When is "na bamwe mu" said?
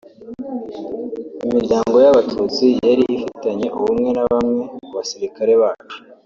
4.15-4.89